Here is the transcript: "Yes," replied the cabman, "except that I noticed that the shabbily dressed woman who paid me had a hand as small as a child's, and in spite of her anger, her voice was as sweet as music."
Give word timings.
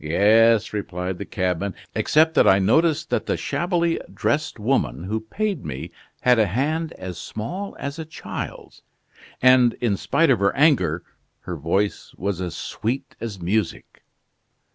"Yes," 0.03 0.73
replied 0.73 1.19
the 1.19 1.25
cabman, 1.25 1.75
"except 1.93 2.33
that 2.33 2.47
I 2.47 2.57
noticed 2.57 3.11
that 3.11 3.27
the 3.27 3.37
shabbily 3.37 4.01
dressed 4.11 4.57
woman 4.57 5.03
who 5.03 5.19
paid 5.19 5.63
me 5.63 5.91
had 6.21 6.39
a 6.39 6.47
hand 6.47 6.91
as 6.93 7.19
small 7.19 7.75
as 7.77 7.99
a 7.99 8.05
child's, 8.05 8.81
and 9.43 9.73
in 9.73 9.95
spite 9.97 10.31
of 10.31 10.39
her 10.39 10.55
anger, 10.55 11.03
her 11.41 11.55
voice 11.55 12.15
was 12.17 12.41
as 12.41 12.55
sweet 12.55 13.15
as 13.21 13.39
music." 13.39 14.03